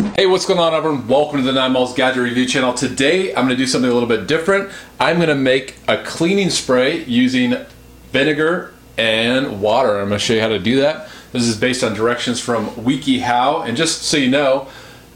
Hey, 0.00 0.24
what's 0.24 0.46
going 0.46 0.58
on 0.58 0.72
everyone? 0.72 1.06
Welcome 1.08 1.40
to 1.40 1.44
the 1.44 1.52
Nine 1.52 1.72
Malls 1.72 1.92
Gadget 1.92 2.22
Review 2.22 2.46
channel. 2.46 2.72
Today 2.72 3.34
I'm 3.34 3.44
going 3.44 3.50
to 3.50 3.56
do 3.56 3.66
something 3.66 3.90
a 3.90 3.92
little 3.92 4.08
bit 4.08 4.26
different. 4.26 4.72
I'm 4.98 5.16
going 5.16 5.28
to 5.28 5.34
make 5.34 5.76
a 5.88 6.02
cleaning 6.02 6.48
spray 6.48 7.04
using 7.04 7.54
vinegar 8.10 8.72
and 8.96 9.60
water. 9.60 10.00
I'm 10.00 10.08
going 10.08 10.18
to 10.18 10.24
show 10.24 10.32
you 10.32 10.40
how 10.40 10.48
to 10.48 10.58
do 10.58 10.80
that. 10.80 11.10
This 11.32 11.42
is 11.42 11.54
based 11.54 11.84
on 11.84 11.92
directions 11.92 12.40
from 12.40 12.70
WikiHow. 12.70 13.68
And 13.68 13.76
just 13.76 14.00
so 14.04 14.16
you 14.16 14.30
know, 14.30 14.68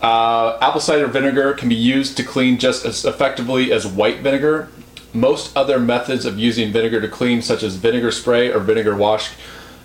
uh, 0.03 0.59
apple 0.61 0.83
cider 0.83 1.07
vinegar 1.07 1.55
can 1.55 1.71
be 1.71 1.75
used 1.75 2.19
to 2.19 2.23
clean 2.23 2.59
just 2.59 2.85
as 2.85 3.07
effectively 3.07 3.73
as 3.73 3.87
white 3.87 4.19
vinegar. 4.19 4.69
Most 5.15 5.57
other 5.57 5.81
methods 5.81 6.27
of 6.27 6.39
using 6.39 6.73
vinegar 6.73 7.01
to 7.01 7.09
clean, 7.09 7.41
such 7.41 7.63
as 7.63 7.77
vinegar 7.77 8.13
spray 8.13 8.53
or 8.53 8.59
vinegar 8.59 8.95
wash, 8.95 9.31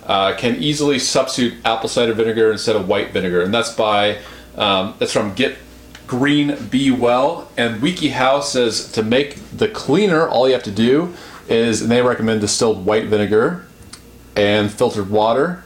uh, 0.04 0.36
can 0.36 0.62
easily 0.62 1.00
substitute 1.00 1.54
apple 1.64 1.88
cider 1.88 2.14
vinegar 2.14 2.52
instead 2.52 2.76
of 2.76 2.90
white 2.90 3.12
vinegar. 3.12 3.42
And 3.42 3.54
that's 3.54 3.74
by 3.74 4.18
um, 4.60 4.94
that's 5.00 5.14
from 5.14 5.34
Get 5.34 5.58
Green 6.06 6.68
Be 6.68 6.92
Well. 6.92 7.50
And 7.58 7.82
WikiHow 7.82 8.44
says 8.44 8.92
to 8.92 9.02
make 9.02 9.36
the 9.58 9.68
cleaner, 9.68 10.28
all 10.28 10.48
you 10.48 10.54
have 10.54 10.64
to 10.64 10.72
do 10.72 11.16
is, 11.48 11.82
and 11.82 11.90
they 11.90 12.02
recommend 12.02 12.42
distilled 12.42 12.86
white 12.86 13.06
vinegar 13.06 13.66
and 14.36 14.72
filtered 14.72 15.10
water. 15.10 15.64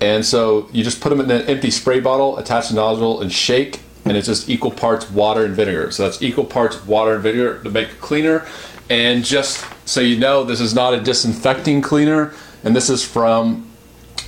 And 0.00 0.26
so 0.26 0.68
you 0.72 0.84
just 0.84 1.00
put 1.00 1.10
them 1.10 1.20
in 1.20 1.30
an 1.30 1.42
empty 1.42 1.70
spray 1.70 2.00
bottle, 2.00 2.36
attach 2.36 2.68
the 2.68 2.74
nozzle, 2.74 3.22
and 3.22 3.32
shake, 3.32 3.80
and 4.04 4.16
it's 4.16 4.26
just 4.26 4.50
equal 4.50 4.70
parts 4.70 5.10
water 5.10 5.44
and 5.44 5.54
vinegar. 5.54 5.90
So 5.90 6.02
that's 6.02 6.20
equal 6.20 6.44
parts 6.44 6.84
water 6.84 7.14
and 7.14 7.22
vinegar 7.22 7.62
to 7.62 7.70
make 7.70 7.90
a 7.90 7.96
cleaner. 7.96 8.46
And 8.90 9.24
just 9.24 9.64
so 9.88 10.00
you 10.00 10.18
know, 10.18 10.44
this 10.44 10.60
is 10.60 10.74
not 10.74 10.94
a 10.94 11.00
disinfecting 11.00 11.80
cleaner, 11.80 12.34
and 12.64 12.76
this 12.76 12.90
is 12.90 13.04
from 13.04 13.70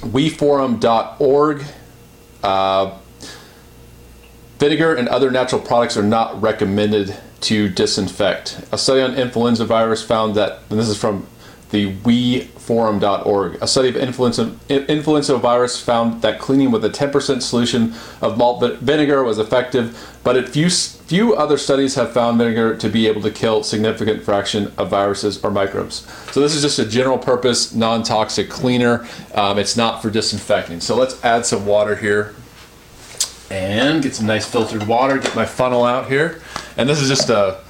weforum.org. 0.01 1.65
Uh, 2.43 2.99
Vinegar 4.59 4.95
and 4.95 5.07
other 5.09 5.31
natural 5.31 5.61
products 5.61 5.97
are 5.97 6.03
not 6.03 6.41
recommended 6.41 7.15
to 7.43 7.69
disinfect. 7.69 8.65
A 8.73 8.79
study 8.79 9.03
on 9.03 9.15
influenza 9.15 9.67
virus 9.67 10.03
found 10.03 10.35
that, 10.35 10.61
and 10.71 10.79
this 10.79 10.89
is 10.89 10.99
from 10.99 11.27
the 11.71 11.95
weforum.org. 11.97 13.59
A 13.61 13.67
study 13.67 13.89
of 13.89 13.97
influenza, 13.97 14.57
influenza 14.69 15.37
virus 15.37 15.79
found 15.81 16.23
that 16.23 16.39
cleaning 16.39 16.71
with 16.71 16.85
a 16.85 16.89
10% 16.89 17.43
solution 17.43 17.93
of 18.23 18.39
malt 18.39 18.63
vinegar 18.81 19.23
was 19.25 19.39
effective, 19.39 20.17
but 20.25 20.37
it 20.37 20.49
few, 20.49 20.71
few 20.71 21.35
other 21.35 21.59
studies 21.59 21.97
have 21.97 22.13
found 22.13 22.39
vinegar 22.39 22.77
to 22.77 22.89
be 22.89 23.07
able 23.07 23.21
to 23.23 23.31
kill 23.31 23.63
significant 23.63 24.23
fraction 24.23 24.73
of 24.79 24.89
viruses 24.89 25.43
or 25.45 25.51
microbes. 25.51 26.07
So 26.33 26.41
this 26.41 26.55
is 26.55 26.63
just 26.63 26.79
a 26.79 26.87
general 26.87 27.19
purpose, 27.19 27.75
non-toxic 27.75 28.49
cleaner. 28.49 29.07
Um, 29.35 29.59
it's 29.59 29.77
not 29.77 30.01
for 30.01 30.09
disinfecting. 30.09 30.81
So 30.81 30.97
let's 30.97 31.23
add 31.25 31.45
some 31.45 31.67
water 31.67 31.97
here 31.97 32.35
and 33.51 34.03
get 34.03 34.15
some 34.15 34.27
nice 34.27 34.47
filtered 34.47 34.87
water, 34.87 35.19
get 35.19 35.35
my 35.35 35.47
funnel 35.47 35.85
out 35.85 36.09
here. 36.09 36.41
And 36.77 36.89
this 36.89 37.01
is 37.01 37.09
just 37.09 37.31
a, 37.31 37.61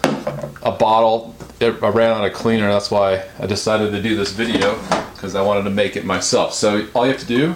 a 0.62 0.72
bottle. 0.72 1.34
It, 1.60 1.82
I 1.82 1.88
ran 1.88 2.10
out 2.10 2.24
of 2.24 2.32
cleaner, 2.32 2.68
that's 2.68 2.90
why 2.90 3.24
I 3.38 3.46
decided 3.46 3.92
to 3.92 4.02
do 4.02 4.16
this 4.16 4.32
video, 4.32 4.80
because 5.14 5.34
I 5.34 5.42
wanted 5.42 5.64
to 5.64 5.70
make 5.70 5.96
it 5.96 6.04
myself. 6.04 6.52
So 6.54 6.88
all 6.94 7.06
you 7.06 7.12
have 7.12 7.20
to 7.20 7.26
do 7.26 7.54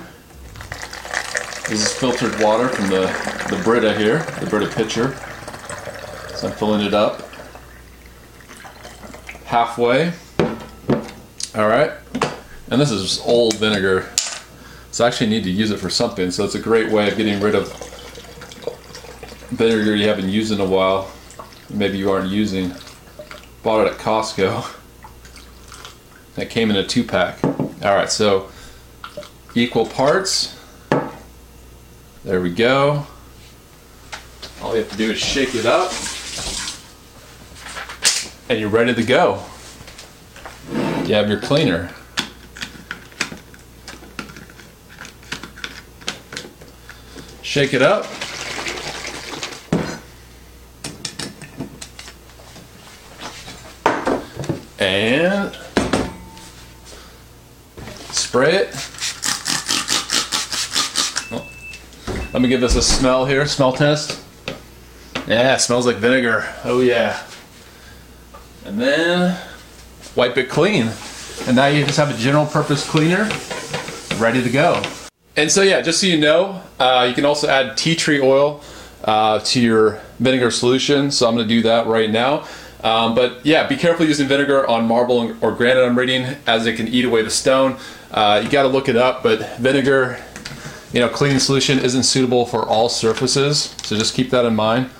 is 1.70 1.92
filtered 1.92 2.40
water 2.40 2.68
from 2.68 2.88
the, 2.88 3.06
the 3.48 3.60
Brita 3.62 3.96
here, 3.96 4.18
the 4.40 4.46
Brita 4.46 4.66
pitcher. 4.74 5.16
So 6.34 6.48
I'm 6.48 6.54
filling 6.54 6.86
it 6.86 6.94
up 6.94 7.22
halfway. 9.44 10.12
All 11.54 11.68
right. 11.68 11.92
And 12.70 12.80
this 12.80 12.90
is 12.90 13.20
old 13.20 13.56
vinegar. 13.56 14.08
So 14.92 15.04
I 15.04 15.08
actually 15.08 15.28
need 15.28 15.44
to 15.44 15.50
use 15.50 15.70
it 15.70 15.78
for 15.78 15.90
something. 15.90 16.30
So 16.30 16.44
it's 16.44 16.54
a 16.54 16.60
great 16.60 16.90
way 16.90 17.10
of 17.10 17.16
getting 17.16 17.40
rid 17.40 17.54
of 17.54 17.68
vinegar 19.50 19.94
you 19.94 20.08
haven't 20.08 20.28
used 20.28 20.52
in 20.52 20.60
a 20.60 20.64
while, 20.64 21.10
maybe 21.68 21.98
you 21.98 22.10
aren't 22.10 22.28
using. 22.28 22.72
Bought 23.62 23.86
it 23.86 23.92
at 23.92 23.98
Costco. 23.98 24.76
That 26.36 26.48
came 26.50 26.70
in 26.70 26.76
a 26.76 26.86
two 26.86 27.04
pack. 27.04 27.42
Alright, 27.44 28.10
so 28.10 28.48
equal 29.54 29.86
parts. 29.86 30.56
There 32.24 32.40
we 32.40 32.52
go. 32.52 33.06
All 34.62 34.72
you 34.74 34.82
have 34.82 34.90
to 34.90 34.96
do 34.96 35.10
is 35.10 35.18
shake 35.18 35.54
it 35.54 35.66
up. 35.66 35.92
And 38.48 38.60
you're 38.60 38.68
ready 38.68 38.94
to 38.94 39.02
go. 39.02 39.42
You 41.06 41.14
have 41.14 41.28
your 41.28 41.40
cleaner. 41.40 41.90
Shake 47.42 47.74
it 47.74 47.82
up. 47.82 48.06
And 54.80 55.54
spray 58.10 58.56
it. 58.56 58.68
Oh. 61.30 61.46
Let 62.32 62.42
me 62.42 62.48
give 62.48 62.60
this 62.60 62.76
a 62.76 62.82
smell 62.82 63.26
here, 63.26 63.46
smell 63.46 63.72
test. 63.72 64.24
Yeah, 65.28 65.58
smells 65.58 65.86
like 65.86 65.96
vinegar. 65.96 66.52
Oh 66.64 66.80
yeah. 66.80 67.22
And 68.64 68.80
then 68.80 69.38
wipe 70.16 70.36
it 70.38 70.48
clean. 70.48 70.90
And 71.46 71.56
now 71.56 71.66
you 71.66 71.84
just 71.84 71.98
have 71.98 72.10
a 72.10 72.18
general 72.18 72.46
purpose 72.46 72.88
cleaner 72.88 73.28
ready 74.18 74.42
to 74.42 74.50
go. 74.50 74.82
And 75.36 75.50
so 75.50 75.62
yeah, 75.62 75.80
just 75.82 76.00
so 76.00 76.06
you 76.06 76.18
know, 76.18 76.62
uh, 76.78 77.06
you 77.08 77.14
can 77.14 77.24
also 77.24 77.48
add 77.48 77.76
tea 77.76 77.94
tree 77.94 78.20
oil 78.20 78.62
uh, 79.04 79.38
to 79.40 79.60
your 79.60 80.00
vinegar 80.18 80.50
solution. 80.50 81.10
So 81.10 81.28
I'm 81.28 81.36
gonna 81.36 81.46
do 81.46 81.62
that 81.62 81.86
right 81.86 82.10
now. 82.10 82.46
Um, 82.82 83.14
but 83.14 83.44
yeah, 83.44 83.66
be 83.66 83.76
careful 83.76 84.06
using 84.06 84.26
vinegar 84.26 84.66
on 84.66 84.86
marble 84.86 85.36
or 85.42 85.52
granite 85.52 85.84
I'm 85.84 85.98
reading 85.98 86.36
as 86.46 86.66
it 86.66 86.76
can 86.76 86.88
eat 86.88 87.04
away 87.04 87.22
the 87.22 87.30
stone. 87.30 87.76
Uh, 88.10 88.40
you 88.42 88.50
got 88.50 88.62
to 88.62 88.68
look 88.68 88.88
it 88.88 88.96
up, 88.96 89.22
but 89.22 89.58
vinegar, 89.58 90.22
you 90.92 91.00
know, 91.00 91.08
cleaning 91.08 91.38
solution 91.38 91.78
isn't 91.78 92.04
suitable 92.04 92.46
for 92.46 92.66
all 92.66 92.88
surfaces, 92.88 93.74
so 93.82 93.96
just 93.96 94.14
keep 94.14 94.30
that 94.30 94.44
in 94.44 94.56
mind. 94.56 94.90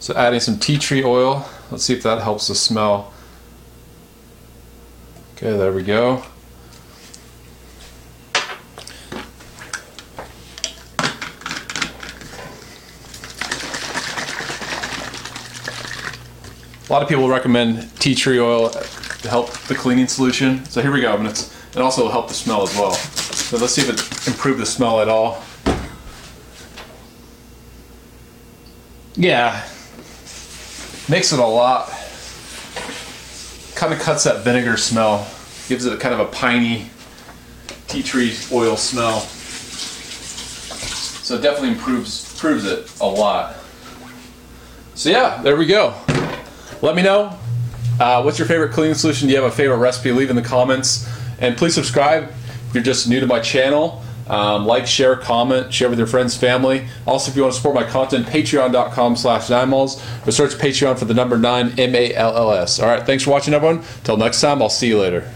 So 0.00 0.14
adding 0.14 0.40
some 0.40 0.58
tea 0.58 0.78
tree 0.78 1.04
oil, 1.04 1.48
let's 1.70 1.84
see 1.84 1.94
if 1.94 2.02
that 2.02 2.20
helps 2.22 2.48
the 2.48 2.56
smell. 2.56 3.12
Okay, 5.36 5.56
there 5.56 5.72
we 5.72 5.84
go. 5.84 6.24
A 16.92 16.94
lot 16.94 17.02
of 17.02 17.08
people 17.08 17.26
recommend 17.26 17.90
tea 18.00 18.14
tree 18.14 18.38
oil 18.38 18.68
to 18.68 19.28
help 19.30 19.50
the 19.60 19.74
cleaning 19.74 20.06
solution. 20.06 20.62
So 20.66 20.82
here 20.82 20.92
we 20.92 21.00
go, 21.00 21.16
and 21.16 21.26
it's, 21.26 21.50
it 21.74 21.78
also 21.78 22.10
help 22.10 22.28
the 22.28 22.34
smell 22.34 22.64
as 22.64 22.76
well. 22.76 22.92
So 22.92 23.56
let's 23.56 23.72
see 23.72 23.80
if 23.80 23.88
it 23.88 24.28
improved 24.28 24.60
the 24.60 24.66
smell 24.66 25.00
at 25.00 25.08
all. 25.08 25.42
Yeah, 29.14 29.66
makes 31.08 31.32
it 31.32 31.38
a 31.38 31.46
lot. 31.46 31.88
Kind 33.74 33.94
of 33.94 33.98
cuts 34.00 34.24
that 34.24 34.44
vinegar 34.44 34.76
smell, 34.76 35.26
gives 35.68 35.86
it 35.86 35.94
a 35.94 35.96
kind 35.96 36.12
of 36.12 36.20
a 36.20 36.26
piney 36.26 36.90
tea 37.88 38.02
tree 38.02 38.36
oil 38.52 38.76
smell. 38.76 39.20
So 41.22 41.36
it 41.36 41.40
definitely 41.40 41.70
improves 41.70 42.34
improves 42.34 42.66
it 42.66 42.92
a 43.00 43.06
lot. 43.06 43.56
So 44.94 45.08
yeah, 45.08 45.40
there 45.40 45.56
we 45.56 45.64
go. 45.64 45.94
Let 46.80 46.96
me 46.96 47.02
know. 47.02 47.38
Uh, 48.00 48.22
what's 48.22 48.38
your 48.38 48.48
favorite 48.48 48.72
cleaning 48.72 48.94
solution? 48.94 49.28
Do 49.28 49.34
you 49.34 49.42
have 49.42 49.52
a 49.52 49.54
favorite 49.54 49.78
recipe? 49.78 50.12
Leave 50.12 50.30
in 50.30 50.36
the 50.36 50.42
comments. 50.42 51.08
And 51.40 51.56
please 51.56 51.74
subscribe 51.74 52.30
if 52.68 52.74
you're 52.74 52.82
just 52.82 53.08
new 53.08 53.20
to 53.20 53.26
my 53.26 53.40
channel. 53.40 54.02
Um, 54.28 54.64
like, 54.64 54.86
share, 54.86 55.16
comment, 55.16 55.74
share 55.74 55.90
with 55.90 55.98
your 55.98 56.06
friends, 56.06 56.36
family. 56.36 56.86
Also, 57.06 57.30
if 57.30 57.36
you 57.36 57.42
want 57.42 57.54
to 57.54 57.56
support 57.60 57.74
my 57.74 57.84
content, 57.84 58.26
patreon.com 58.26 59.16
slash 59.16 59.48
ninemalls 59.48 60.00
or 60.26 60.30
search 60.30 60.52
Patreon 60.52 60.98
for 60.98 61.04
the 61.04 61.14
number 61.14 61.36
9 61.36 61.78
M-A-L-L-S. 61.78 62.80
All 62.80 62.88
right, 62.88 63.04
thanks 63.04 63.24
for 63.24 63.30
watching, 63.30 63.52
everyone. 63.52 63.84
Till 64.04 64.16
next 64.16 64.40
time, 64.40 64.62
I'll 64.62 64.70
see 64.70 64.88
you 64.88 65.00
later. 65.00 65.30